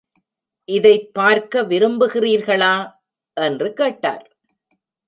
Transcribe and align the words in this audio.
இதைப் 0.65 1.09
பார்க்க 1.13 1.61
விரும்புகிறீர்களா? 1.61 2.91
என்று 3.33 3.73
கேட்டார். 3.73 4.35